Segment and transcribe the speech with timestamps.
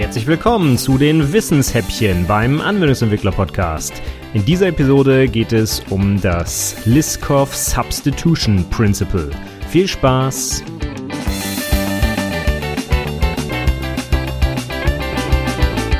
[0.00, 3.92] Herzlich willkommen zu den Wissenshäppchen beim Anwendungsentwickler Podcast.
[4.32, 9.30] In dieser Episode geht es um das Liskov Substitution Principle.
[9.68, 10.64] Viel Spaß!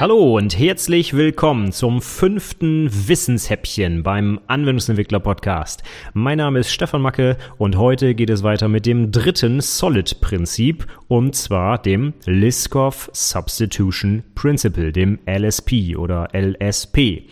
[0.00, 5.82] Hallo und herzlich willkommen zum fünften Wissenshäppchen beim Anwendungsentwickler Podcast.
[6.14, 11.36] Mein Name ist Stefan Macke und heute geht es weiter mit dem dritten Solid-Prinzip und
[11.36, 17.24] zwar dem Liskov Substitution Principle, dem LSP oder LSP.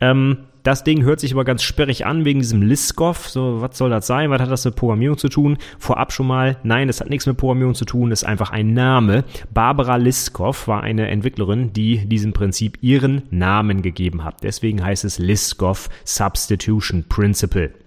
[0.00, 3.28] Ähm, das Ding hört sich aber ganz sperrig an wegen diesem Liskov.
[3.28, 4.30] So, was soll das sein?
[4.30, 5.58] Was hat das mit Programmierung zu tun?
[5.78, 8.10] Vorab schon mal, nein, das hat nichts mit Programmierung zu tun.
[8.10, 9.24] Das ist einfach ein Name.
[9.54, 14.42] Barbara Liskov war eine Entwicklerin, die diesem Prinzip ihren Namen gegeben hat.
[14.42, 17.85] Deswegen heißt es Liskov Substitution Principle.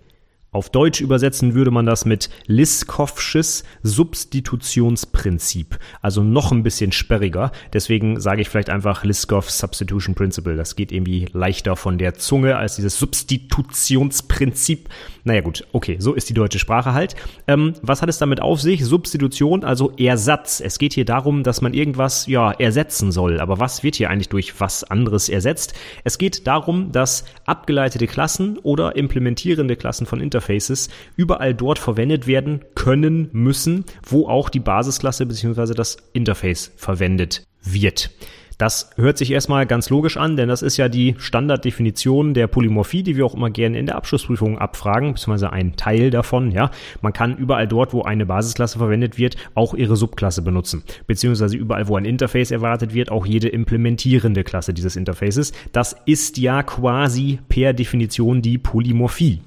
[0.52, 5.77] Auf Deutsch übersetzen würde man das mit Liskovsches Substitutionsprinzip.
[6.02, 7.52] Also noch ein bisschen sperriger.
[7.72, 10.56] Deswegen sage ich vielleicht einfach Liskov Substitution Principle.
[10.56, 14.89] Das geht irgendwie leichter von der Zunge als dieses Substitutionsprinzip.
[15.23, 17.16] Naja gut, okay, so ist die deutsche Sprache halt.
[17.47, 18.84] Ähm, was hat es damit auf sich?
[18.84, 20.61] Substitution, also Ersatz.
[20.61, 23.39] Es geht hier darum, dass man irgendwas ja ersetzen soll.
[23.39, 25.75] Aber was wird hier eigentlich durch was anderes ersetzt?
[26.03, 32.26] Es geht darum, dass abgeleitete Klassen oder implementierende Klassen von Interface Interfaces überall dort verwendet
[32.26, 35.73] werden können müssen, wo auch die Basisklasse bzw.
[35.73, 38.09] das Interface verwendet wird.
[38.58, 43.04] Das hört sich erstmal ganz logisch an, denn das ist ja die Standarddefinition der Polymorphie,
[43.04, 46.70] die wir auch immer gerne in der Abschlussprüfung abfragen, beziehungsweise ein Teil davon, ja.
[47.02, 51.88] Man kann überall dort, wo eine Basisklasse verwendet wird, auch ihre Subklasse benutzen, beziehungsweise überall,
[51.88, 55.53] wo ein Interface erwartet wird, auch jede implementierende Klasse dieses Interfaces.
[55.72, 59.40] Das ist ja quasi per Definition die Polymorphie.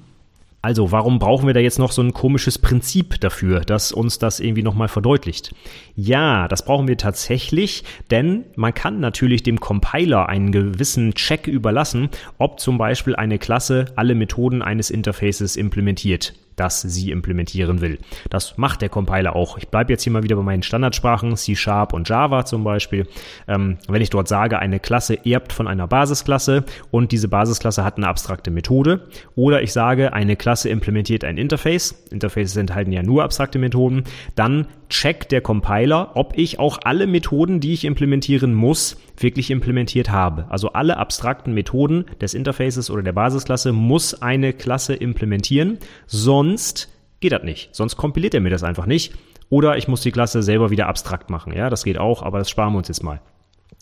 [0.63, 4.39] Also, warum brauchen wir da jetzt noch so ein komisches Prinzip dafür, das uns das
[4.39, 5.53] irgendwie nochmal verdeutlicht?
[5.97, 12.07] Ja, das brauchen wir tatsächlich, denn man kann natürlich dem Compiler einen gewissen Check überlassen,
[12.37, 17.99] ob zum Beispiel eine Klasse alle Methoden eines Interfaces implementiert das sie implementieren will.
[18.29, 19.57] Das macht der Compiler auch.
[19.57, 23.07] Ich bleibe jetzt hier mal wieder bei meinen Standardsprachen, C Sharp und Java zum Beispiel.
[23.47, 27.97] Ähm, wenn ich dort sage, eine Klasse erbt von einer Basisklasse und diese Basisklasse hat
[27.97, 33.23] eine abstrakte Methode, oder ich sage, eine Klasse implementiert ein Interface, Interfaces enthalten ja nur
[33.23, 34.03] abstrakte Methoden,
[34.35, 40.11] dann checkt der Compiler, ob ich auch alle Methoden, die ich implementieren muss, wirklich implementiert
[40.11, 40.45] habe.
[40.49, 47.31] Also alle abstrakten Methoden des Interfaces oder der Basisklasse muss eine Klasse implementieren, sonst geht
[47.31, 47.73] das nicht.
[47.73, 49.13] Sonst kompiliert er mir das einfach nicht.
[49.49, 51.53] Oder ich muss die Klasse selber wieder abstrakt machen.
[51.53, 53.19] Ja, das geht auch, aber das sparen wir uns jetzt mal.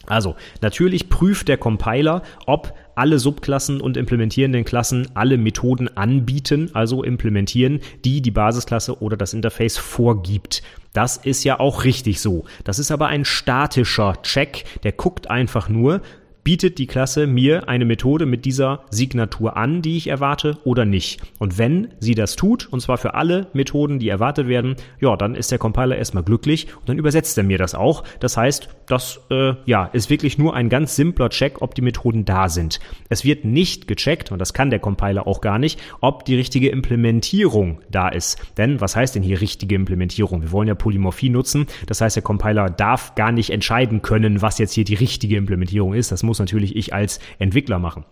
[0.08, 7.04] Also, natürlich prüft der Compiler, ob alle Subklassen und implementierenden Klassen alle Methoden anbieten, also
[7.04, 10.64] implementieren, die die Basisklasse oder das Interface vorgibt.
[10.94, 12.46] Das ist ja auch richtig so.
[12.64, 16.02] Das ist aber ein statischer Check, der guckt einfach nur,
[16.44, 21.22] bietet die Klasse mir eine Methode mit dieser Signatur an, die ich erwarte oder nicht.
[21.40, 25.36] Und wenn sie das tut, und zwar für alle Methoden, die erwartet werden, ja, dann
[25.36, 28.04] ist der Compiler erstmal glücklich und dann übersetzt er mir das auch.
[28.20, 32.26] Das heißt, das äh, ja, ist wirklich nur ein ganz simpler Check, ob die Methoden
[32.26, 32.80] da sind.
[33.10, 36.70] Es wird nicht gecheckt, und das kann der Compiler auch gar nicht, ob die richtige
[36.70, 38.38] Implementierung da ist.
[38.58, 40.42] Denn was heißt denn hier richtige Implementierung?
[40.42, 41.68] Wir wollen ja Polymorphie nutzen.
[41.88, 45.94] Das heißt, der Compiler darf gar nicht entscheiden können, was jetzt hier die richtige Implementierung
[45.94, 46.12] ist.
[46.12, 48.06] Das muss natürlich ich als Entwickler machen.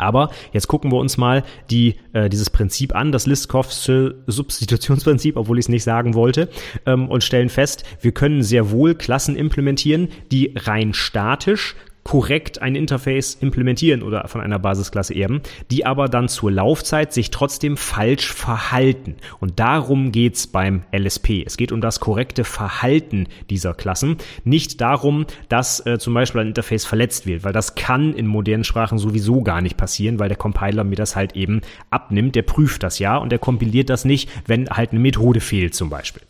[0.00, 5.58] Aber jetzt gucken wir uns mal die, äh, dieses Prinzip an, das Listkowsche Substitutionsprinzip, obwohl
[5.58, 6.48] ich es nicht sagen wollte,
[6.86, 11.74] ähm, und stellen fest, wir können sehr wohl Klassen implementieren, die rein statisch
[12.04, 17.30] korrekt ein Interface implementieren oder von einer Basisklasse erben, die aber dann zur Laufzeit sich
[17.30, 19.16] trotzdem falsch verhalten.
[19.38, 21.44] Und darum geht's beim LSP.
[21.46, 26.48] Es geht um das korrekte Verhalten dieser Klassen, nicht darum, dass äh, zum Beispiel ein
[26.48, 30.38] Interface verletzt wird, weil das kann in modernen Sprachen sowieso gar nicht passieren, weil der
[30.38, 31.60] Compiler mir das halt eben
[31.90, 32.34] abnimmt.
[32.34, 35.90] Der prüft das ja und der kompiliert das nicht, wenn halt eine Methode fehlt zum
[35.90, 36.22] Beispiel.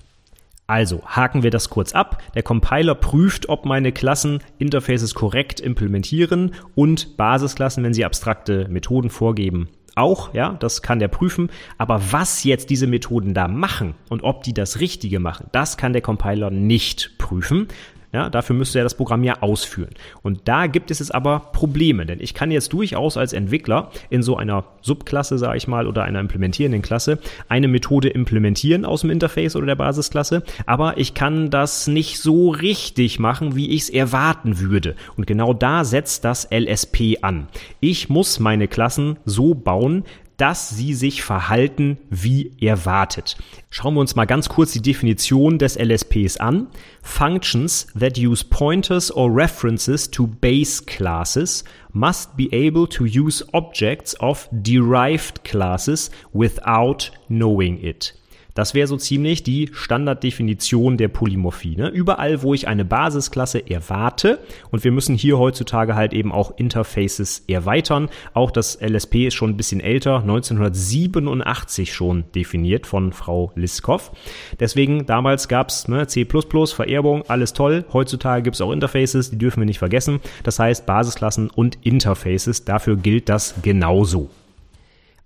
[0.70, 2.22] Also haken wir das kurz ab.
[2.36, 9.10] Der Compiler prüft, ob meine Klassen Interfaces korrekt implementieren und Basisklassen, wenn sie abstrakte Methoden
[9.10, 11.50] vorgeben, auch, ja, das kann der prüfen.
[11.76, 15.92] Aber was jetzt diese Methoden da machen und ob die das Richtige machen, das kann
[15.92, 17.66] der Compiler nicht prüfen.
[18.12, 19.90] Ja, dafür müsste er das Programm ja ausführen.
[20.22, 24.22] Und da gibt es jetzt aber Probleme, denn ich kann jetzt durchaus als Entwickler in
[24.22, 27.18] so einer Subklasse, sage ich mal, oder einer implementierenden Klasse
[27.48, 32.50] eine Methode implementieren aus dem Interface oder der Basisklasse, aber ich kann das nicht so
[32.50, 34.96] richtig machen, wie ich es erwarten würde.
[35.16, 37.46] Und genau da setzt das LSP an.
[37.78, 40.04] Ich muss meine Klassen so bauen,
[40.40, 43.36] dass sie sich verhalten wie erwartet.
[43.68, 46.68] Schauen wir uns mal ganz kurz die Definition des LSPs an.
[47.02, 54.18] Functions that use pointers or references to base classes must be able to use objects
[54.18, 58.14] of derived classes without knowing it.
[58.54, 61.76] Das wäre so ziemlich die Standarddefinition der Polymorphie.
[61.76, 61.88] Ne?
[61.88, 64.38] Überall, wo ich eine Basisklasse erwarte,
[64.70, 68.08] und wir müssen hier heutzutage halt eben auch Interfaces erweitern.
[68.34, 74.12] Auch das LSP ist schon ein bisschen älter, 1987 schon definiert von Frau Liskov.
[74.58, 77.84] Deswegen, damals gab's ne, C++, Vererbung, alles toll.
[77.92, 80.20] Heutzutage gibt's auch Interfaces, die dürfen wir nicht vergessen.
[80.42, 84.30] Das heißt Basisklassen und Interfaces, dafür gilt das genauso.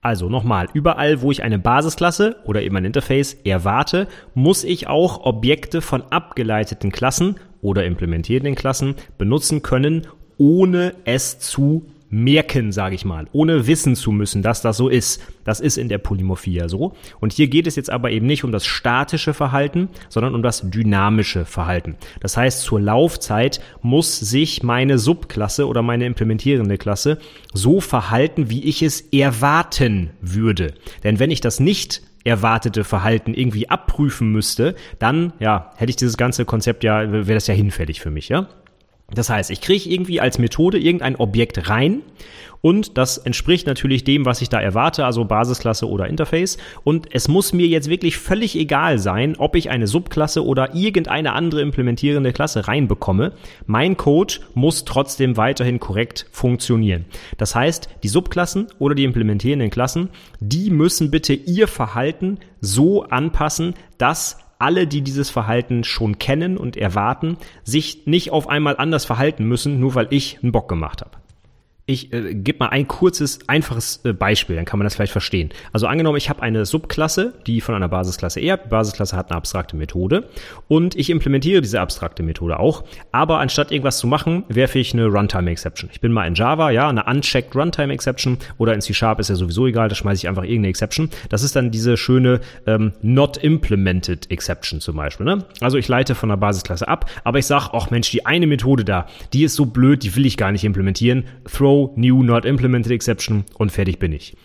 [0.04, 5.24] Also nochmal, überall, wo ich eine Basisklasse oder eben ein Interface erwarte, muss ich auch
[5.24, 10.06] Objekte von abgeleiteten Klassen oder implementierenden Klassen benutzen können,
[10.36, 15.20] ohne es zu merken, sage ich mal, ohne wissen zu müssen, dass das so ist.
[15.42, 16.94] Das ist in der Polymorphie ja so.
[17.20, 20.70] Und hier geht es jetzt aber eben nicht um das statische Verhalten, sondern um das
[20.70, 21.96] dynamische Verhalten.
[22.20, 27.18] Das heißt, zur Laufzeit muss sich meine Subklasse oder meine implementierende Klasse
[27.52, 30.74] so verhalten, wie ich es erwarten würde.
[31.02, 36.16] Denn wenn ich das nicht erwartete Verhalten irgendwie abprüfen müsste, dann ja, hätte ich dieses
[36.16, 38.48] ganze Konzept ja, wäre das ja hinfällig für mich, ja?
[39.12, 42.02] Das heißt, ich kriege irgendwie als Methode irgendein Objekt rein
[42.64, 46.56] und das entspricht natürlich dem, was ich da erwarte, also Basisklasse oder Interface.
[46.82, 51.34] Und es muss mir jetzt wirklich völlig egal sein, ob ich eine Subklasse oder irgendeine
[51.34, 53.32] andere implementierende Klasse reinbekomme.
[53.66, 57.04] Mein Code muss trotzdem weiterhin korrekt funktionieren.
[57.36, 60.08] Das heißt, die Subklassen oder die implementierenden Klassen,
[60.40, 66.76] die müssen bitte ihr Verhalten so anpassen, dass alle, die dieses Verhalten schon kennen und
[66.76, 71.23] erwarten, sich nicht auf einmal anders verhalten müssen, nur weil ich einen Bock gemacht habe.
[71.86, 75.50] Ich äh, gebe mal ein kurzes, einfaches äh, Beispiel, dann kann man das vielleicht verstehen.
[75.70, 78.64] Also angenommen, ich habe eine Subklasse, die von einer Basisklasse erbt.
[78.64, 80.30] Die Basisklasse hat eine abstrakte Methode
[80.66, 82.84] und ich implementiere diese abstrakte Methode auch.
[83.12, 85.90] Aber anstatt irgendwas zu machen, werfe ich eine Runtime-Exception.
[85.92, 89.66] Ich bin mal in Java, ja, eine unchecked Runtime-Exception oder in C-Sharp ist ja sowieso
[89.66, 91.10] egal, da schmeiße ich einfach irgendeine Exception.
[91.28, 95.26] Das ist dann diese schöne ähm, not implemented Exception zum Beispiel.
[95.26, 95.44] Ne?
[95.60, 98.86] Also ich leite von der Basisklasse ab, aber ich sage, ach Mensch, die eine Methode
[98.86, 101.24] da, die ist so blöd, die will ich gar nicht implementieren.
[101.44, 104.36] Throw New Not Implemented Exception und fertig bin ich.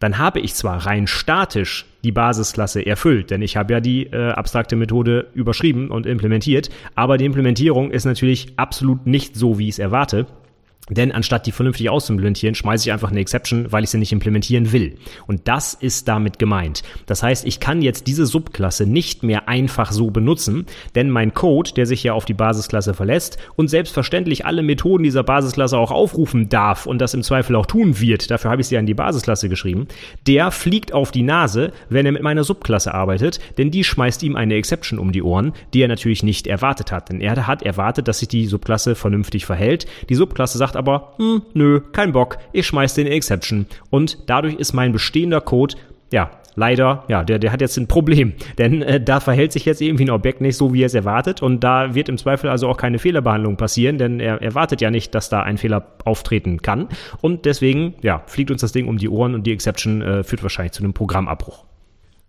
[0.00, 4.30] Dann habe ich zwar rein statisch die Basisklasse erfüllt, denn ich habe ja die äh,
[4.32, 9.74] abstrakte Methode überschrieben und implementiert, aber die Implementierung ist natürlich absolut nicht so, wie ich
[9.74, 10.26] es erwarte.
[10.90, 14.72] Denn anstatt die vernünftig auszuimplementieren, schmeiße ich einfach eine Exception, weil ich sie nicht implementieren
[14.72, 14.96] will.
[15.26, 16.82] Und das ist damit gemeint.
[17.06, 21.72] Das heißt, ich kann jetzt diese Subklasse nicht mehr einfach so benutzen, denn mein Code,
[21.74, 26.50] der sich ja auf die Basisklasse verlässt und selbstverständlich alle Methoden dieser Basisklasse auch aufrufen
[26.50, 28.94] darf und das im Zweifel auch tun wird, dafür habe ich sie ja in die
[28.94, 29.88] Basisklasse geschrieben,
[30.26, 34.36] der fliegt auf die Nase, wenn er mit meiner Subklasse arbeitet, denn die schmeißt ihm
[34.36, 37.08] eine Exception um die Ohren, die er natürlich nicht erwartet hat.
[37.08, 39.86] Denn er hat erwartet, dass sich die Subklasse vernünftig verhält.
[40.08, 43.66] Die Subklasse sagt sagt aber, hm, nö, kein Bock, ich schmeiß den Exception.
[43.90, 45.76] Und dadurch ist mein bestehender Code,
[46.12, 48.34] ja, leider, ja, der, der hat jetzt ein Problem.
[48.58, 51.42] Denn äh, da verhält sich jetzt irgendwie ein Objekt nicht so, wie er es erwartet.
[51.42, 55.14] Und da wird im Zweifel also auch keine Fehlerbehandlung passieren, denn er erwartet ja nicht,
[55.14, 56.88] dass da ein Fehler auftreten kann.
[57.20, 60.42] Und deswegen, ja, fliegt uns das Ding um die Ohren und die Exception äh, führt
[60.42, 61.64] wahrscheinlich zu einem Programmabbruch.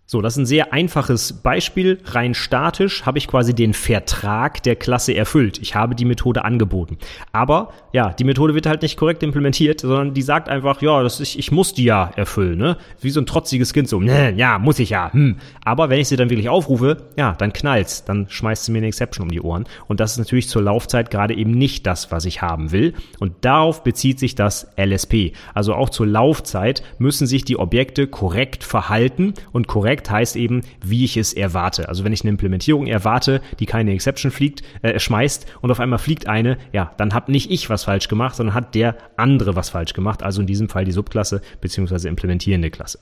[0.08, 1.98] So, das ist ein sehr einfaches Beispiel.
[2.04, 5.58] Rein statisch habe ich quasi den Vertrag der Klasse erfüllt.
[5.58, 6.98] Ich habe die Methode angeboten.
[7.32, 11.18] Aber ja, die Methode wird halt nicht korrekt implementiert, sondern die sagt einfach, ja, das
[11.18, 12.76] ist, ich muss die ja erfüllen, ne?
[13.00, 15.12] Wie so ein trotziges Kind so, ne, ja, muss ich ja.
[15.12, 15.38] Hm.
[15.64, 18.86] Aber wenn ich sie dann wirklich aufrufe, ja, dann knallt's, dann schmeißt sie mir eine
[18.86, 19.64] Exception um die Ohren.
[19.88, 22.94] Und das ist natürlich zur Laufzeit gerade eben nicht das, was ich haben will.
[23.18, 25.32] Und darauf bezieht sich das LSP.
[25.52, 30.60] Also auch zur Laufzeit müssen sich die Objekte korrekt verhalten und korrekt korrekt heißt eben,
[30.84, 31.88] wie ich es erwarte.
[31.88, 35.98] Also wenn ich eine Implementierung erwarte, die keine Exception fliegt, äh, schmeißt und auf einmal
[35.98, 39.70] fliegt eine, ja, dann habe nicht ich was falsch gemacht, sondern hat der andere was
[39.70, 40.22] falsch gemacht.
[40.22, 42.98] Also in diesem Fall die Subklasse beziehungsweise implementierende Klasse.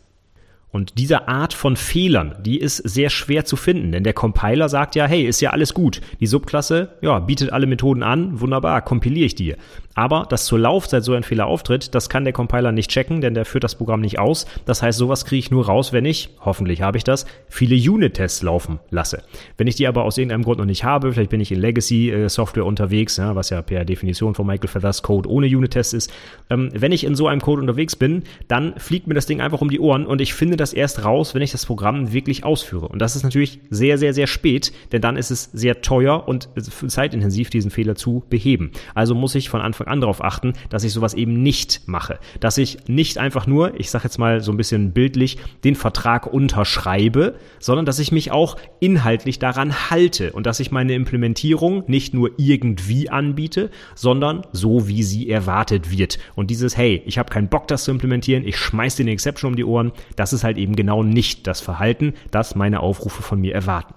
[0.74, 4.96] Und diese Art von Fehlern, die ist sehr schwer zu finden, denn der Compiler sagt
[4.96, 6.00] ja, hey, ist ja alles gut.
[6.18, 9.54] Die Subklasse, ja, bietet alle Methoden an, wunderbar, kompiliere ich die.
[9.94, 13.34] Aber dass zur Laufzeit so ein Fehler auftritt, das kann der Compiler nicht checken, denn
[13.34, 14.46] der führt das Programm nicht aus.
[14.64, 18.42] Das heißt, sowas kriege ich nur raus, wenn ich, hoffentlich habe ich das, viele Unit-Tests
[18.42, 19.22] laufen lasse.
[19.56, 22.66] Wenn ich die aber aus irgendeinem Grund noch nicht habe, vielleicht bin ich in Legacy-Software
[22.66, 26.12] unterwegs, ja, was ja per Definition von Michael Feathers Code ohne Unit-Tests ist.
[26.50, 29.60] Ähm, wenn ich in so einem Code unterwegs bin, dann fliegt mir das Ding einfach
[29.60, 32.88] um die Ohren und ich finde das erst raus, wenn ich das Programm wirklich ausführe.
[32.88, 36.48] Und das ist natürlich sehr, sehr, sehr spät, denn dann ist es sehr teuer und
[36.86, 38.70] zeitintensiv, diesen Fehler zu beheben.
[38.94, 42.18] Also muss ich von Anfang an darauf achten, dass ich sowas eben nicht mache.
[42.40, 46.26] Dass ich nicht einfach nur, ich sage jetzt mal so ein bisschen bildlich, den Vertrag
[46.26, 52.14] unterschreibe, sondern dass ich mich auch inhaltlich daran halte und dass ich meine Implementierung nicht
[52.14, 56.18] nur irgendwie anbiete, sondern so, wie sie erwartet wird.
[56.34, 59.56] Und dieses, hey, ich habe keinen Bock, das zu implementieren, ich schmeiß den Exception um
[59.56, 63.54] die Ohren, das ist halt eben genau nicht das Verhalten, das meine Aufrufe von mir
[63.54, 63.94] erwarten.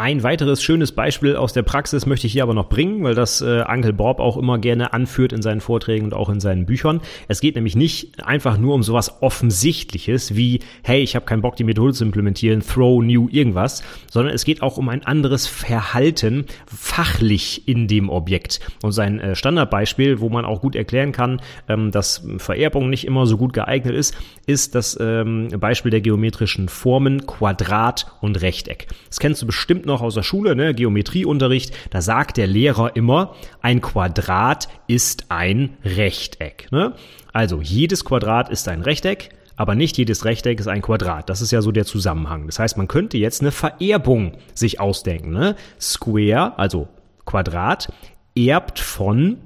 [0.00, 3.42] Ein weiteres schönes Beispiel aus der Praxis möchte ich hier aber noch bringen, weil das
[3.42, 7.02] äh, Uncle Bob auch immer gerne anführt in seinen Vorträgen und auch in seinen Büchern.
[7.28, 11.56] Es geht nämlich nicht einfach nur um sowas Offensichtliches wie, hey, ich habe keinen Bock,
[11.56, 16.46] die Methode zu implementieren, throw new irgendwas, sondern es geht auch um ein anderes Verhalten
[16.64, 18.60] fachlich in dem Objekt.
[18.82, 23.26] Und sein äh, Standardbeispiel, wo man auch gut erklären kann, ähm, dass Vererbung nicht immer
[23.26, 24.16] so gut geeignet ist,
[24.46, 28.86] ist das ähm, Beispiel der geometrischen Formen Quadrat und Rechteck.
[29.10, 33.34] Das kennst du bestimmt noch aus der Schule, ne, Geometrieunterricht, da sagt der Lehrer immer,
[33.60, 36.68] ein Quadrat ist ein Rechteck.
[36.70, 36.94] Ne?
[37.32, 41.28] Also jedes Quadrat ist ein Rechteck, aber nicht jedes Rechteck ist ein Quadrat.
[41.28, 42.46] Das ist ja so der Zusammenhang.
[42.46, 45.32] Das heißt, man könnte jetzt eine Vererbung sich ausdenken.
[45.32, 45.56] Ne?
[45.78, 46.88] Square, also
[47.26, 47.92] Quadrat,
[48.34, 49.36] erbt von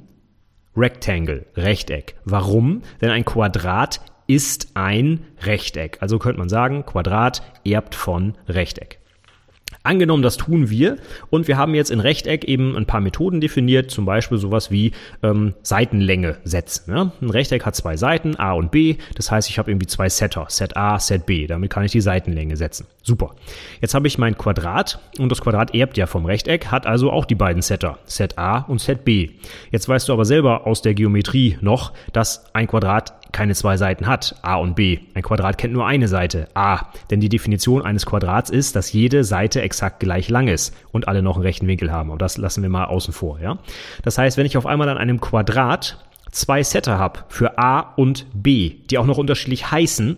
[0.77, 2.15] Rectangle, Rechteck.
[2.25, 2.83] Warum?
[3.01, 5.99] Denn ein Quadrat ist ein Rechteck.
[6.01, 9.01] Also könnte man sagen, Quadrat erbt von Rechteck.
[9.87, 10.97] Angenommen, das tun wir
[11.29, 14.93] und wir haben jetzt in Rechteck eben ein paar Methoden definiert, zum Beispiel sowas wie
[15.23, 16.91] ähm, Seitenlänge setzen.
[16.91, 17.13] Ja?
[17.21, 20.47] Ein Rechteck hat zwei Seiten, A und B, das heißt, ich habe irgendwie zwei Setter,
[20.49, 22.87] Set A, Set B, damit kann ich die Seitenlänge setzen.
[23.03, 23.35] Super.
[23.83, 27.27] Jetzt habe ich mein Quadrat und das Quadrat erbt ja vom Rechteck, hat also auch
[27.27, 29.33] die beiden Setter, Set A und Set B.
[29.71, 34.07] Jetzt weißt du aber selber aus der Geometrie noch, dass ein Quadrat keine zwei Seiten
[34.07, 35.01] hat, a und b.
[35.13, 36.87] Ein Quadrat kennt nur eine Seite, a.
[37.11, 41.21] Denn die Definition eines Quadrats ist, dass jede Seite exakt gleich lang ist und alle
[41.21, 42.11] noch einen rechten Winkel haben.
[42.11, 43.59] Und das lassen wir mal außen vor, ja.
[44.03, 45.99] Das heißt, wenn ich auf einmal an einem Quadrat
[46.31, 50.17] zwei Setter habe für a und b, die auch noch unterschiedlich heißen,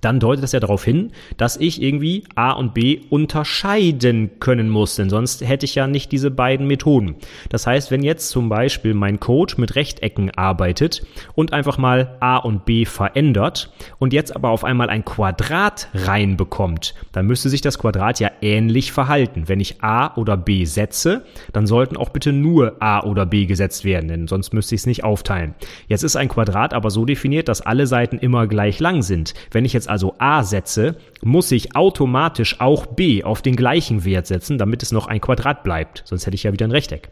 [0.00, 4.96] dann deutet das ja darauf hin, dass ich irgendwie A und B unterscheiden können muss,
[4.96, 7.16] denn sonst hätte ich ja nicht diese beiden Methoden.
[7.48, 12.36] Das heißt, wenn jetzt zum Beispiel mein Code mit Rechtecken arbeitet und einfach mal A
[12.36, 17.78] und B verändert und jetzt aber auf einmal ein Quadrat reinbekommt, dann müsste sich das
[17.78, 19.44] Quadrat ja ähnlich verhalten.
[19.46, 23.84] Wenn ich A oder B setze, dann sollten auch bitte nur A oder B gesetzt
[23.84, 25.54] werden, denn sonst müsste ich es nicht aufteilen.
[25.88, 29.34] Jetzt ist ein Quadrat aber so definiert, dass alle Seiten immer gleich lang sind.
[29.50, 34.04] Wenn ich jetzt jetzt also a setze, muss ich automatisch auch b auf den gleichen
[34.04, 36.02] Wert setzen, damit es noch ein Quadrat bleibt.
[36.04, 37.10] Sonst hätte ich ja wieder ein Rechteck.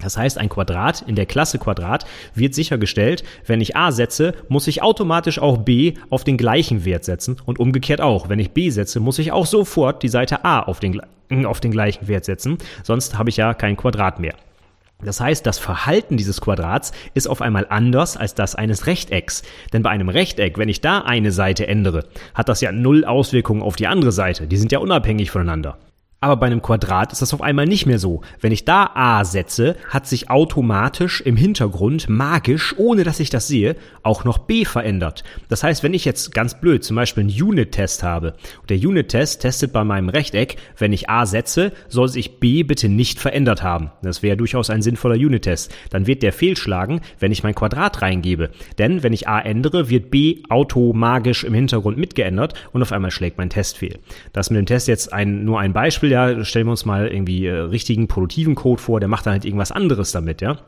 [0.00, 4.68] Das heißt, ein Quadrat in der Klasse Quadrat wird sichergestellt, wenn ich a setze, muss
[4.68, 8.28] ich automatisch auch b auf den gleichen Wert setzen und umgekehrt auch.
[8.28, 11.00] Wenn ich b setze, muss ich auch sofort die Seite a auf den,
[11.44, 14.34] auf den gleichen Wert setzen, sonst habe ich ja kein Quadrat mehr.
[15.04, 19.42] Das heißt, das Verhalten dieses Quadrats ist auf einmal anders als das eines Rechtecks.
[19.72, 23.62] Denn bei einem Rechteck, wenn ich da eine Seite ändere, hat das ja null Auswirkungen
[23.62, 24.48] auf die andere Seite.
[24.48, 25.78] Die sind ja unabhängig voneinander.
[26.20, 28.22] Aber bei einem Quadrat ist das auf einmal nicht mehr so.
[28.40, 33.46] Wenn ich da a setze, hat sich automatisch im Hintergrund magisch, ohne dass ich das
[33.46, 35.22] sehe, auch noch b verändert.
[35.48, 39.42] Das heißt, wenn ich jetzt ganz blöd zum Beispiel einen Unit-Test habe, und der Unit-Test
[39.42, 43.92] testet bei meinem Rechteck, wenn ich a setze, soll sich b bitte nicht verändert haben.
[44.02, 45.72] Das wäre durchaus ein sinnvoller Unit-Test.
[45.90, 48.50] Dann wird der fehlschlagen, wenn ich mein Quadrat reingebe.
[48.78, 53.38] Denn wenn ich a ändere, wird b automagisch im Hintergrund mitgeändert und auf einmal schlägt
[53.38, 54.00] mein Test fehl.
[54.32, 57.08] Das mit dem Test jetzt ein, nur ein Beispiel Beispiel, ja, stellen wir uns mal
[57.08, 60.58] irgendwie äh, richtigen produktiven Code vor, der macht dann halt irgendwas anderes damit, ja.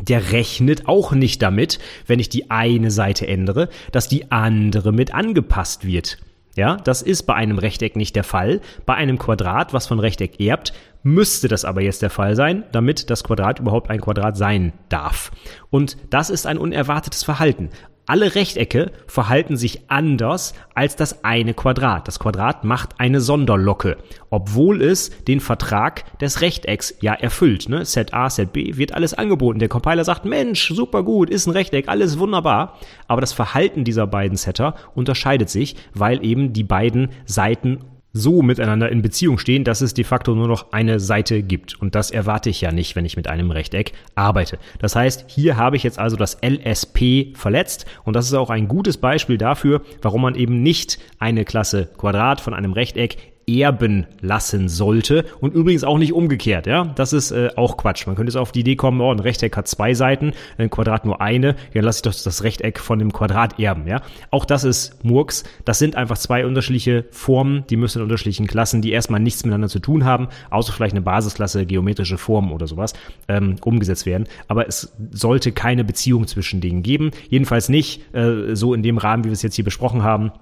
[0.00, 5.12] Der rechnet auch nicht damit, wenn ich die eine Seite ändere, dass die andere mit
[5.12, 6.18] angepasst wird.
[6.54, 8.60] Ja, das ist bei einem Rechteck nicht der Fall.
[8.84, 13.10] Bei einem Quadrat, was von Rechteck erbt, müsste das aber jetzt der Fall sein, damit
[13.10, 15.30] das Quadrat überhaupt ein Quadrat sein darf.
[15.70, 17.70] Und das ist ein unerwartetes Verhalten.
[18.08, 22.08] Alle Rechtecke verhalten sich anders als das eine Quadrat.
[22.08, 23.98] Das Quadrat macht eine Sonderlocke,
[24.30, 27.68] obwohl es den Vertrag des Rechtecks ja erfüllt.
[27.68, 27.84] Ne?
[27.84, 29.58] Set A, Set B wird alles angeboten.
[29.58, 32.78] Der Compiler sagt, Mensch, super gut, ist ein Rechteck, alles wunderbar.
[33.08, 37.80] Aber das Verhalten dieser beiden Setter unterscheidet sich, weil eben die beiden Seiten
[38.18, 41.80] so miteinander in Beziehung stehen, dass es de facto nur noch eine Seite gibt.
[41.80, 44.58] Und das erwarte ich ja nicht, wenn ich mit einem Rechteck arbeite.
[44.78, 48.68] Das heißt, hier habe ich jetzt also das LSP verletzt und das ist auch ein
[48.68, 53.16] gutes Beispiel dafür, warum man eben nicht eine Klasse Quadrat von einem Rechteck
[53.48, 56.84] erben lassen sollte und übrigens auch nicht umgekehrt, ja.
[56.84, 58.06] Das ist äh, auch Quatsch.
[58.06, 61.04] Man könnte jetzt auf die Idee kommen, oh, ein Rechteck hat zwei Seiten, ein Quadrat
[61.04, 64.02] nur eine, dann lasse ich doch das Rechteck von dem Quadrat erben, ja.
[64.30, 65.44] Auch das ist Murks.
[65.64, 69.68] Das sind einfach zwei unterschiedliche Formen, die müssen in unterschiedlichen Klassen, die erstmal nichts miteinander
[69.68, 72.92] zu tun haben, außer vielleicht eine Basisklasse, geometrische Formen oder sowas,
[73.28, 74.26] ähm, umgesetzt werden.
[74.48, 77.10] Aber es sollte keine Beziehung zwischen denen geben.
[77.30, 80.32] Jedenfalls nicht äh, so in dem Rahmen, wie wir es jetzt hier besprochen haben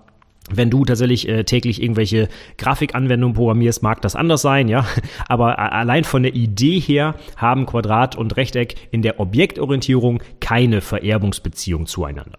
[0.50, 4.87] wenn du tatsächlich äh, täglich irgendwelche Grafikanwendungen programmierst, mag das anders sein, ja.
[5.29, 11.87] Aber allein von der Idee her haben Quadrat und Rechteck in der Objektorientierung keine Vererbungsbeziehung
[11.87, 12.38] zueinander.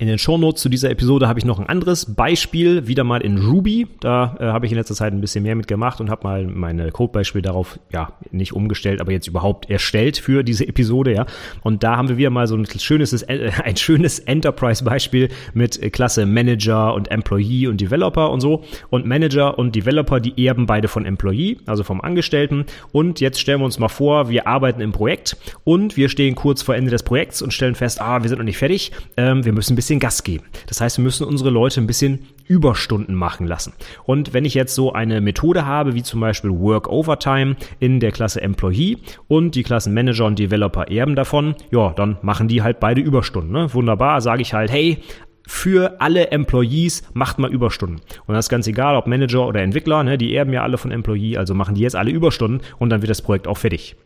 [0.00, 3.36] In den Shownotes zu dieser Episode habe ich noch ein anderes Beispiel, wieder mal in
[3.36, 3.86] Ruby.
[4.00, 6.90] Da äh, habe ich in letzter Zeit ein bisschen mehr mitgemacht und habe mal meine
[6.90, 11.26] Codebeispiele darauf, ja, nicht umgestellt, aber jetzt überhaupt erstellt für diese Episode, ja.
[11.60, 16.24] Und da haben wir wieder mal so ein schönes, äh, ein schönes Enterprise-Beispiel mit Klasse
[16.24, 18.64] Manager und Employee und Developer und so.
[18.88, 22.64] Und Manager und Developer, die erben beide von Employee, also vom Angestellten.
[22.92, 26.62] Und jetzt stellen wir uns mal vor, wir arbeiten im Projekt und wir stehen kurz
[26.62, 29.52] vor Ende des Projekts und stellen fest, ah, wir sind noch nicht fertig, ähm, wir
[29.52, 30.44] müssen ein bisschen bisschen Gas geben.
[30.68, 33.72] Das heißt, wir müssen unsere Leute ein bisschen Überstunden machen lassen.
[34.04, 38.12] Und wenn ich jetzt so eine Methode habe, wie zum Beispiel Work Overtime in der
[38.12, 42.78] Klasse Employee und die Klassen Manager und Developer erben davon, ja, dann machen die halt
[42.78, 43.52] beide Überstunden.
[43.52, 43.74] Ne?
[43.74, 44.98] Wunderbar, sage ich halt, hey,
[45.46, 48.00] für alle Employees macht mal Überstunden.
[48.26, 50.92] Und das ist ganz egal, ob Manager oder Entwickler, ne, die erben ja alle von
[50.92, 53.96] Employee, also machen die jetzt alle Überstunden und dann wird das Projekt auch fertig.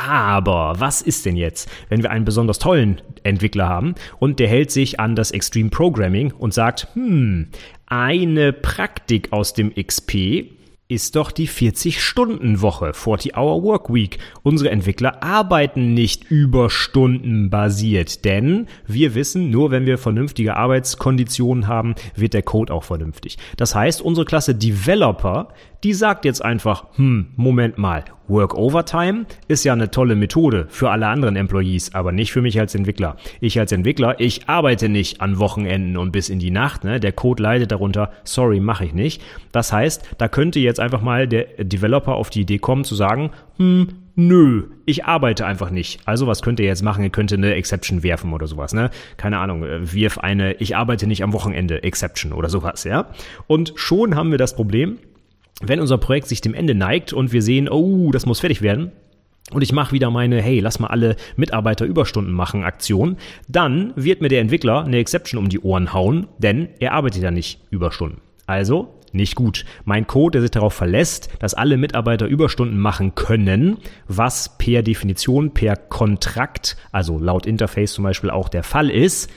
[0.00, 4.70] Aber was ist denn jetzt, wenn wir einen besonders tollen Entwickler haben und der hält
[4.70, 7.48] sich an das Extreme Programming und sagt, hm,
[7.84, 10.46] eine Praktik aus dem XP
[10.88, 14.18] ist doch die 40-Stunden-Woche, 40-Hour Work Week.
[14.42, 22.34] Unsere Entwickler arbeiten nicht überstundenbasiert, denn wir wissen, nur wenn wir vernünftige Arbeitskonditionen haben, wird
[22.34, 23.36] der Code auch vernünftig.
[23.56, 25.48] Das heißt, unsere Klasse Developer
[25.84, 30.90] die sagt jetzt einfach, hm, Moment mal, Work Overtime ist ja eine tolle Methode für
[30.90, 33.16] alle anderen Employees, aber nicht für mich als Entwickler.
[33.40, 37.00] Ich als Entwickler, ich arbeite nicht an Wochenenden und bis in die Nacht, ne?
[37.00, 39.22] Der Code leidet darunter, sorry, mache ich nicht.
[39.52, 43.30] Das heißt, da könnte jetzt einfach mal der Developer auf die Idee kommen zu sagen,
[43.56, 46.00] hm, nö, ich arbeite einfach nicht.
[46.04, 47.02] Also was könnt ihr jetzt machen?
[47.02, 48.90] Ihr könnt eine Exception werfen oder sowas, ne?
[49.16, 53.06] Keine Ahnung, äh, wirf eine ich arbeite nicht am Wochenende Exception oder sowas, ja?
[53.46, 54.98] Und schon haben wir das Problem,
[55.60, 58.92] wenn unser Projekt sich dem Ende neigt und wir sehen, oh, das muss fertig werden,
[59.52, 63.16] und ich mache wieder meine, hey, lass mal alle Mitarbeiter Überstunden machen Aktion,
[63.48, 67.30] dann wird mir der Entwickler eine Exception um die Ohren hauen, denn er arbeitet ja
[67.30, 68.20] nicht Überstunden.
[68.46, 69.64] Also nicht gut.
[69.84, 75.52] Mein Code, der sich darauf verlässt, dass alle Mitarbeiter Überstunden machen können, was per Definition,
[75.52, 79.28] per Kontrakt, also laut Interface zum Beispiel auch der Fall ist,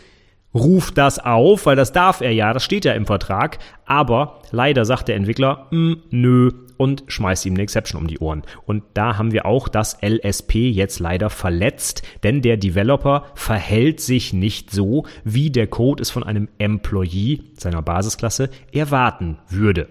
[0.54, 4.86] ruft das auf, weil das darf er ja, das steht ja im Vertrag, aber leider
[4.86, 8.44] sagt der Entwickler, mm, nö, und schmeißt ihm eine Exception um die Ohren.
[8.66, 14.34] Und da haben wir auch das LSP jetzt leider verletzt, denn der Developer verhält sich
[14.34, 19.88] nicht so, wie der Code es von einem Employee seiner Basisklasse erwarten würde.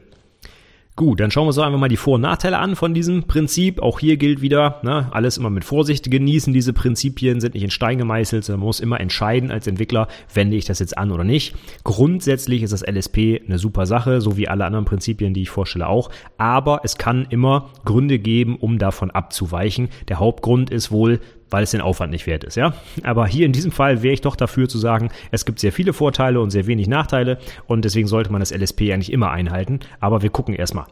[0.94, 3.22] Gut, dann schauen wir uns doch einfach mal die Vor- und Nachteile an von diesem
[3.22, 3.80] Prinzip.
[3.80, 6.52] Auch hier gilt wieder, ne, alles immer mit Vorsicht genießen.
[6.52, 10.54] Diese Prinzipien sind nicht in Stein gemeißelt, sondern man muss immer entscheiden als Entwickler, wende
[10.54, 11.54] ich das jetzt an oder nicht.
[11.82, 15.88] Grundsätzlich ist das LSP eine super Sache, so wie alle anderen Prinzipien, die ich vorstelle
[15.88, 16.10] auch.
[16.36, 19.88] Aber es kann immer Gründe geben, um davon abzuweichen.
[20.08, 21.20] Der Hauptgrund ist wohl,
[21.52, 22.74] weil es den Aufwand nicht wert ist, ja.
[23.02, 25.92] Aber hier in diesem Fall wäre ich doch dafür zu sagen, es gibt sehr viele
[25.92, 29.80] Vorteile und sehr wenig Nachteile und deswegen sollte man das LSP eigentlich immer einhalten.
[30.00, 30.86] Aber wir gucken erstmal.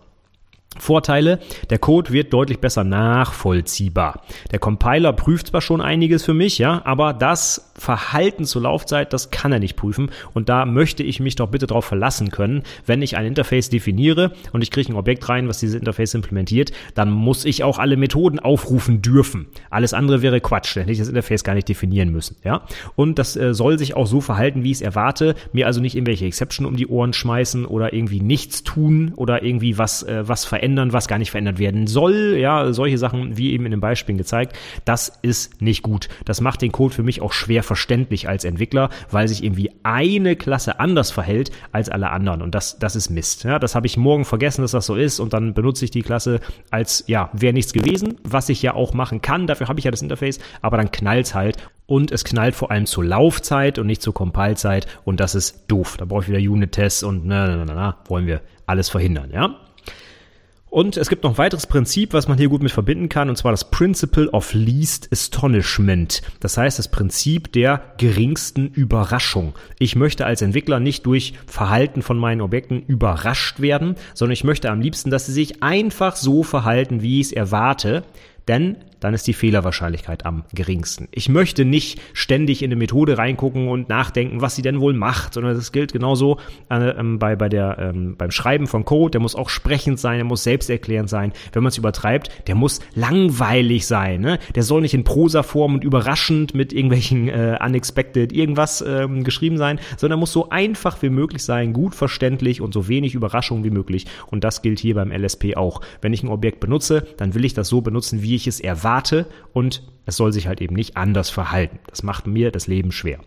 [0.79, 4.23] Vorteile, der Code wird deutlich besser nachvollziehbar.
[4.53, 9.33] Der Compiler prüft zwar schon einiges für mich, ja, aber das Verhalten zur Laufzeit, das
[9.33, 13.03] kann er nicht prüfen und da möchte ich mich doch bitte darauf verlassen können, wenn
[13.03, 17.11] ich ein Interface definiere und ich kriege ein Objekt rein, was dieses Interface implementiert, dann
[17.11, 19.49] muss ich auch alle Methoden aufrufen dürfen.
[19.71, 22.63] Alles andere wäre Quatsch, dann hätte ich das Interface gar nicht definieren müssen, ja.
[22.95, 25.97] Und das äh, soll sich auch so verhalten, wie ich es erwarte, mir also nicht
[25.97, 30.45] irgendwelche Exception um die Ohren schmeißen oder irgendwie nichts tun oder irgendwie was, äh, was
[30.45, 32.37] verändern verändern, was gar nicht verändert werden soll.
[32.39, 36.09] Ja, solche Sachen, wie eben in den Beispielen gezeigt, das ist nicht gut.
[36.27, 40.37] Das macht den Code für mich auch schwer verständlich als Entwickler, weil sich irgendwie eine
[40.37, 42.43] Klasse anders verhält als alle anderen.
[42.43, 43.45] Und das, das ist Mist.
[43.45, 45.19] Ja, das habe ich morgen vergessen, dass das so ist.
[45.19, 48.93] Und dann benutze ich die Klasse als, ja, wäre nichts gewesen, was ich ja auch
[48.93, 49.47] machen kann.
[49.47, 50.41] Dafür habe ich ja das Interface.
[50.61, 54.87] Aber dann knallt's halt und es knallt vor allem zur Laufzeit und nicht zur Compile-Zeit
[55.05, 55.97] und das ist doof.
[55.97, 59.57] Da brauche ich wieder Unit-Tests und na, na, na, na, wollen wir alles verhindern, ja?
[60.71, 63.35] Und es gibt noch ein weiteres Prinzip, was man hier gut mit verbinden kann, und
[63.35, 66.23] zwar das Principle of Least Astonishment.
[66.39, 69.55] Das heißt, das Prinzip der geringsten Überraschung.
[69.81, 74.71] Ich möchte als Entwickler nicht durch Verhalten von meinen Objekten überrascht werden, sondern ich möchte
[74.71, 78.05] am liebsten, dass sie sich einfach so verhalten, wie ich es erwarte.
[78.49, 81.09] Denn dann ist die Fehlerwahrscheinlichkeit am geringsten.
[81.11, 85.35] Ich möchte nicht ständig in eine Methode reingucken und nachdenken, was sie denn wohl macht,
[85.35, 86.39] sondern das gilt genauso
[86.71, 89.13] äh, ähm, bei, bei der, ähm, beim Schreiben von Code.
[89.13, 91.33] Der muss auch sprechend sein, der muss selbsterklärend sein.
[91.53, 94.21] Wenn man es übertreibt, der muss langweilig sein.
[94.21, 94.39] Ne?
[94.55, 99.81] Der soll nicht in Prosaform und überraschend mit irgendwelchen äh, unexpected irgendwas ähm, geschrieben sein,
[99.97, 104.07] sondern muss so einfach wie möglich sein, gut verständlich und so wenig Überraschung wie möglich.
[104.27, 105.81] Und das gilt hier beim LSP auch.
[106.03, 108.81] Wenn ich ein Objekt benutze, dann will ich das so benutzen, wie ich es erwarte
[109.01, 111.79] erwarte und es soll sich halt eben nicht anders verhalten.
[111.89, 113.21] Das macht mir das Leben schwer.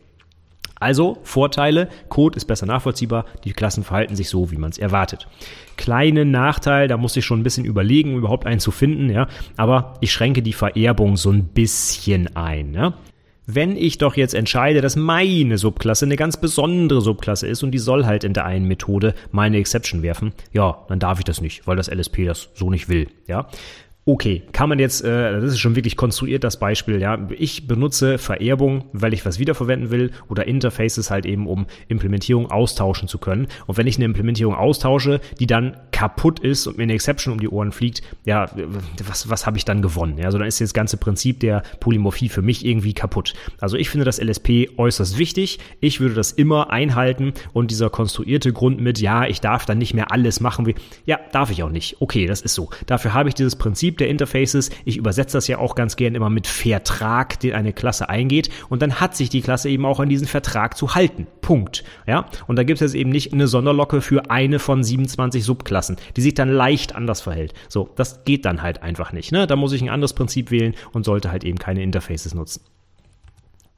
[0.79, 5.27] Also Vorteile, Code ist besser nachvollziehbar, die Klassen verhalten sich so, wie man es erwartet.
[5.77, 9.27] Kleinen Nachteil, da muss ich schon ein bisschen überlegen, um überhaupt einen zu finden, ja,
[9.55, 12.95] aber ich schränke die Vererbung so ein bisschen ein, ja.
[13.45, 17.79] Wenn ich doch jetzt entscheide, dass meine Subklasse eine ganz besondere Subklasse ist und die
[17.79, 21.67] soll halt in der einen Methode meine Exception werfen, ja, dann darf ich das nicht,
[21.67, 23.47] weil das LSP das so nicht will, ja.
[24.05, 27.25] Okay, kann man jetzt, äh, das ist schon wirklich konstruiert, das Beispiel, ja.
[27.37, 33.07] Ich benutze Vererbung, weil ich was wiederverwenden will oder Interfaces halt eben, um Implementierung austauschen
[33.07, 33.47] zu können.
[33.65, 37.39] Und wenn ich eine Implementierung austausche, die dann kaputt ist und mir eine Exception um
[37.39, 38.49] die Ohren fliegt, ja,
[39.07, 40.17] was, was habe ich dann gewonnen?
[40.17, 43.33] Ja, also dann ist das ganze Prinzip der Polymorphie für mich irgendwie kaputt.
[43.61, 45.59] Also ich finde das LSP äußerst wichtig.
[45.79, 49.93] Ich würde das immer einhalten und dieser konstruierte Grund mit, ja, ich darf dann nicht
[49.93, 52.01] mehr alles machen, wie, ja, darf ich auch nicht.
[52.01, 52.69] Okay, das ist so.
[52.85, 54.69] Dafür habe ich dieses Prinzip Prinzip der Interfaces.
[54.85, 58.49] Ich übersetze das ja auch ganz gern immer mit Vertrag, den eine Klasse eingeht.
[58.69, 61.27] Und dann hat sich die Klasse eben auch an diesen Vertrag zu halten.
[61.41, 61.83] Punkt.
[62.07, 62.25] Ja.
[62.47, 66.21] Und da gibt es jetzt eben nicht eine Sonderlocke für eine von 27 Subklassen, die
[66.21, 67.53] sich dann leicht anders verhält.
[67.69, 69.31] So, das geht dann halt einfach nicht.
[69.31, 69.47] Ne?
[69.47, 72.61] Da muss ich ein anderes Prinzip wählen und sollte halt eben keine Interfaces nutzen.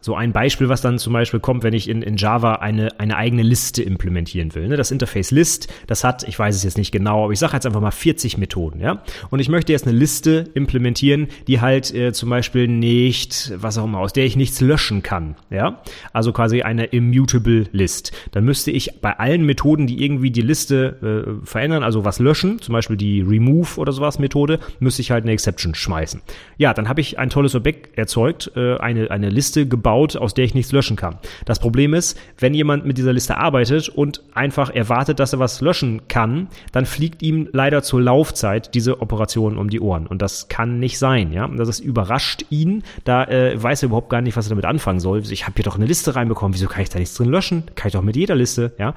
[0.05, 3.17] So ein Beispiel, was dann zum Beispiel kommt, wenn ich in, in Java eine, eine
[3.17, 4.67] eigene Liste implementieren will.
[4.67, 4.77] Ne?
[4.77, 7.65] Das Interface List, das hat, ich weiß es jetzt nicht genau, aber ich sage jetzt
[7.65, 9.01] einfach mal 40 Methoden, ja.
[9.31, 13.85] Und ich möchte jetzt eine Liste implementieren, die halt äh, zum Beispiel nicht, was auch
[13.85, 15.81] immer, aus der ich nichts löschen kann, ja.
[16.13, 18.11] Also quasi eine immutable List.
[18.29, 22.61] Dann müsste ich bei allen Methoden, die irgendwie die Liste äh, verändern, also was löschen,
[22.61, 26.21] zum Beispiel die Remove oder sowas Methode, müsste ich halt eine Exception schmeißen.
[26.59, 30.33] Ja, dann habe ich ein tolles Objekt erzeugt, äh, eine, eine Liste gebaut, gebaut, aus
[30.33, 31.17] der ich nichts löschen kann.
[31.45, 35.61] Das Problem ist, wenn jemand mit dieser Liste arbeitet und einfach erwartet, dass er was
[35.61, 40.07] löschen kann, dann fliegt ihm leider zur Laufzeit diese Operation um die Ohren.
[40.07, 41.47] Und das kann nicht sein, ja.
[41.47, 44.99] Das ist überrascht ihn, da äh, weiß er überhaupt gar nicht, was er damit anfangen
[44.99, 45.23] soll.
[45.31, 47.63] Ich habe hier doch eine Liste reinbekommen, wieso kann ich da nichts drin löschen?
[47.75, 48.93] Kann ich doch mit jeder Liste, ja.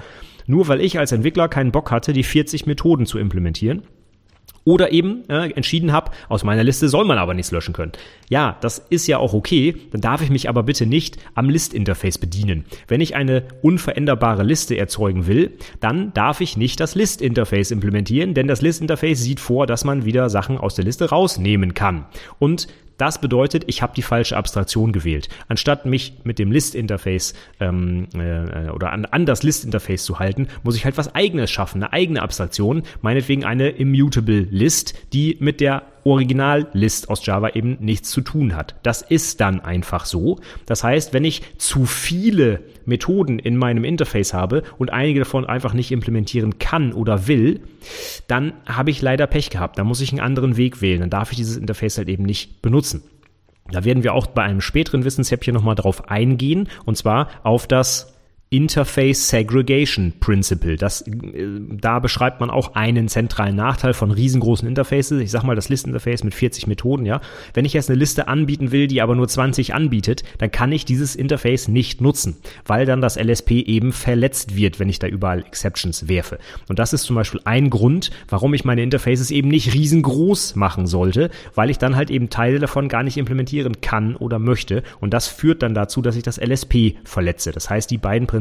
[0.47, 3.83] Nur weil ich als Entwickler keinen Bock hatte, die 40 Methoden zu implementieren
[4.69, 7.93] oder eben äh, entschieden habe, aus meiner Liste soll man aber nichts löschen können.
[8.29, 12.19] Ja, das ist ja auch okay, dann darf ich mich aber bitte nicht am List-Interface
[12.19, 12.67] bedienen.
[12.87, 18.47] Wenn ich eine unveränderbare Liste erzeugen will, dann darf ich nicht das List-Interface implementieren, denn
[18.47, 22.05] das List-Interface sieht vor, dass man wieder Sachen aus der Liste rausnehmen kann.
[22.39, 25.29] Und das bedeutet, ich habe die falsche Abstraktion gewählt.
[25.49, 30.77] Anstatt mich mit dem List-Interface ähm, äh, oder an, an das List-Interface zu halten, muss
[30.77, 35.85] ich halt was eigenes schaffen, eine eigene Abstraktion, meinetwegen eine Immutable List, die mit der
[36.05, 38.75] Original-List aus Java eben nichts zu tun hat.
[38.83, 40.41] Das ist dann einfach so.
[40.67, 45.75] Das heißt, wenn ich zu viele Methoden in meinem Interface habe und einige davon einfach
[45.75, 47.61] nicht implementieren kann oder will,
[48.27, 49.79] dann habe ich leider Pech gehabt.
[49.79, 51.01] Da muss ich einen anderen Weg wählen.
[51.01, 53.03] Dann darf ich dieses Interface halt eben nicht benutzen.
[53.71, 58.15] Da werden wir auch bei einem späteren Wissenshäppchen nochmal drauf eingehen, und zwar auf das
[58.51, 60.77] Interface Segregation Principle.
[60.77, 65.21] Das, äh, da beschreibt man auch einen zentralen Nachteil von riesengroßen Interfaces.
[65.21, 67.21] Ich sag mal das Listinterface mit 40 Methoden, ja.
[67.53, 70.87] Wenn ich jetzt eine Liste anbieten will, die aber nur 20 anbietet, dann kann ich
[70.87, 75.45] dieses Interface nicht nutzen, weil dann das LSP eben verletzt wird, wenn ich da überall
[75.45, 76.39] Exceptions werfe.
[76.71, 80.87] Und das ist zum Beispiel ein Grund, warum ich meine Interfaces eben nicht riesengroß machen
[80.87, 84.83] sollte, weil ich dann halt eben Teile davon gar nicht implementieren kann oder möchte.
[85.01, 87.53] Und das führt dann dazu, dass ich das LSP verletze.
[87.53, 88.38] Das heißt, die beiden Prinzipien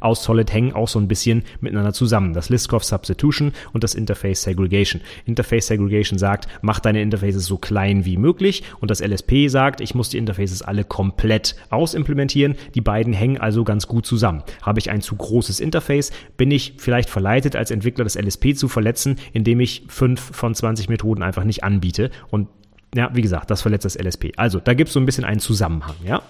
[0.00, 2.34] aus Solid hängen auch so ein bisschen miteinander zusammen.
[2.34, 5.02] Das Liskov Substitution und das Interface Segregation.
[5.24, 9.94] Interface Segregation sagt, mach deine Interfaces so klein wie möglich und das LSP sagt, ich
[9.94, 12.54] muss die Interfaces alle komplett ausimplementieren.
[12.74, 14.42] Die beiden hängen also ganz gut zusammen.
[14.62, 18.68] Habe ich ein zu großes Interface, bin ich vielleicht verleitet, als Entwickler das LSP zu
[18.68, 22.48] verletzen, indem ich fünf von 20 Methoden einfach nicht anbiete und
[22.94, 24.32] ja, wie gesagt, das verletzt das LSP.
[24.36, 26.22] Also, da gibt es so ein bisschen einen Zusammenhang, ja.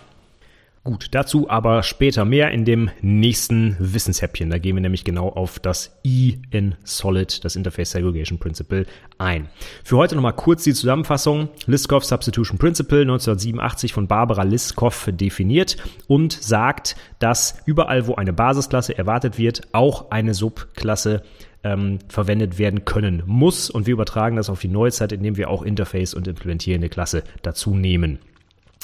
[0.87, 4.51] Gut, dazu aber später mehr in dem nächsten Wissenshäppchen.
[4.51, 8.85] Da gehen wir nämlich genau auf das I in Solid, das Interface Segregation Principle,
[9.17, 9.49] ein.
[9.83, 11.49] Für heute nochmal kurz die Zusammenfassung.
[11.65, 18.99] Liskov Substitution Principle 1987 von Barbara Liskov definiert und sagt, dass überall, wo eine Basisklasse
[18.99, 21.23] erwartet wird, auch eine Subklasse
[21.63, 23.71] ähm, verwendet werden können muss.
[23.71, 27.75] Und wir übertragen das auf die Neuzeit, indem wir auch Interface und implementierende Klasse dazu
[27.75, 28.19] nehmen.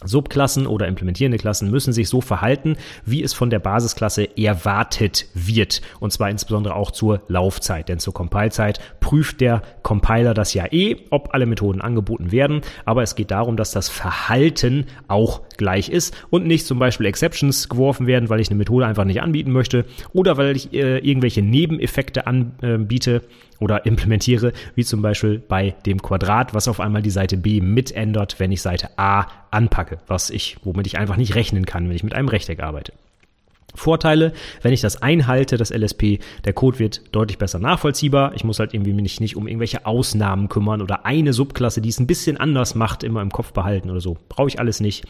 [0.04, 5.82] Subklassen oder implementierende Klassen müssen sich so verhalten, wie es von der Basisklasse erwartet wird.
[6.00, 7.88] Und zwar insbesondere auch zur Laufzeit.
[7.88, 12.62] Denn zur Compile-Zeit prüft der Compiler das ja eh, ob alle Methoden angeboten werden.
[12.84, 17.68] Aber es geht darum, dass das Verhalten auch gleich ist und nicht zum Beispiel Exceptions
[17.68, 21.42] geworfen werden, weil ich eine Methode einfach nicht anbieten möchte oder weil ich äh, irgendwelche
[21.42, 23.22] Nebeneffekte anbiete
[23.60, 28.40] oder implementiere, wie zum Beispiel bei dem Quadrat, was auf einmal die Seite B mitändert,
[28.40, 32.02] wenn ich Seite A anpacke, was ich, womit ich einfach nicht rechnen kann, wenn ich
[32.02, 32.92] mit einem Rechteck arbeite.
[33.74, 38.35] Vorteile, wenn ich das einhalte, das LSP, der Code wird deutlich besser nachvollziehbar.
[38.35, 42.00] Ich muss halt irgendwie mich nicht um irgendwelche Ausnahmen kümmern oder eine Subklasse, die es
[42.00, 44.16] ein bisschen anders macht, immer im Kopf behalten oder so.
[44.28, 45.04] Brauche ich alles nicht.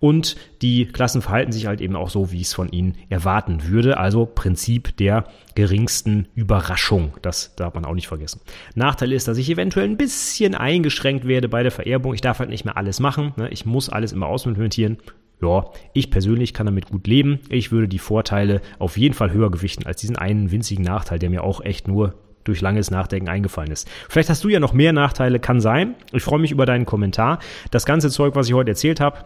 [0.00, 3.68] Und die Klassen verhalten sich halt eben auch so, wie ich es von ihnen erwarten
[3.68, 3.98] würde.
[3.98, 7.12] Also Prinzip der geringsten Überraschung.
[7.22, 8.40] Das darf man auch nicht vergessen.
[8.74, 12.14] Nachteil ist, dass ich eventuell ein bisschen eingeschränkt werde bei der Vererbung.
[12.14, 13.32] Ich darf halt nicht mehr alles machen.
[13.36, 13.48] Ne?
[13.50, 14.98] Ich muss alles immer ausimplementieren
[15.42, 17.40] ja, ich persönlich kann damit gut leben.
[17.48, 21.30] Ich würde die Vorteile auf jeden Fall höher gewichten als diesen einen winzigen Nachteil, der
[21.30, 23.88] mir auch echt nur durch langes Nachdenken eingefallen ist.
[24.08, 25.94] Vielleicht hast du ja noch mehr Nachteile, kann sein.
[26.12, 27.38] Ich freue mich über deinen Kommentar.
[27.70, 29.24] Das ganze Zeug, was ich heute erzählt habe,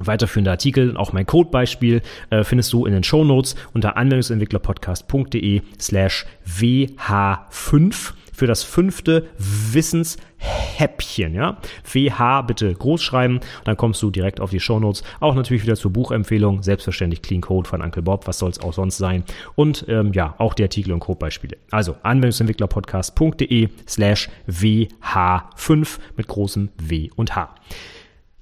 [0.00, 6.26] Weiterführende Artikel, auch mein Codebeispiel äh, findest du in den Show Notes unter anwendungsentwicklerpodcast.de slash
[6.48, 11.58] wh5 für das fünfte Wissenshäppchen, ja.
[11.90, 15.04] WH bitte groß schreiben, dann kommst du direkt auf die Shownotes.
[15.20, 18.72] Auch natürlich wieder zur Buchempfehlung, selbstverständlich Clean Code von Uncle Bob, was soll es auch
[18.72, 19.24] sonst sein.
[19.54, 21.56] Und ähm, ja, auch die Artikel und Codebeispiele.
[21.70, 27.54] Also anwendungsentwicklerpodcast.de slash WH5 mit großem W und H.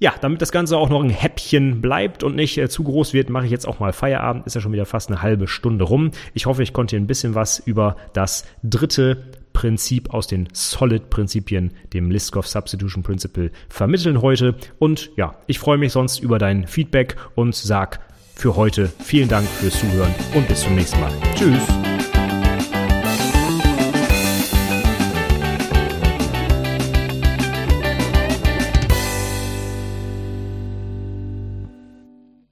[0.02, 3.30] Ja, damit das Ganze auch noch ein Häppchen bleibt und nicht äh, zu groß wird,
[3.30, 4.44] mache ich jetzt auch mal Feierabend.
[4.48, 6.10] Ist ja schon wieder fast eine halbe Stunde rum.
[6.34, 9.22] Ich hoffe, ich konnte ein bisschen was über das dritte
[9.52, 14.54] Prinzip aus den Solid-Prinzipien, dem Liskov Substitution Principle, vermitteln heute.
[14.78, 18.00] Und ja, ich freue mich sonst über dein Feedback und sag
[18.34, 21.12] für heute vielen Dank fürs Zuhören und bis zum nächsten Mal.
[21.34, 21.91] Tschüss!